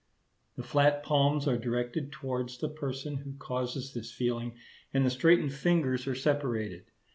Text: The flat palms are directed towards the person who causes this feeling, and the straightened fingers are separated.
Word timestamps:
The 0.55 0.63
flat 0.63 1.03
palms 1.03 1.47
are 1.47 1.59
directed 1.59 2.11
towards 2.11 2.57
the 2.57 2.69
person 2.69 3.17
who 3.17 3.33
causes 3.37 3.93
this 3.93 4.11
feeling, 4.11 4.57
and 4.91 5.05
the 5.05 5.11
straightened 5.11 5.53
fingers 5.53 6.07
are 6.07 6.15
separated. 6.15 6.85